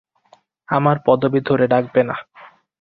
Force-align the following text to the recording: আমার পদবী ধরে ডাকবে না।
আমার 0.69 0.97
পদবী 1.05 1.39
ধরে 1.39 1.65
ডাকবে 1.67 2.01
না। 2.03 2.15